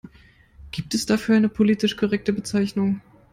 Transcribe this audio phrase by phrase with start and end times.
[0.71, 3.01] Gibt es dafür eine politisch korrekte Bezeichnung?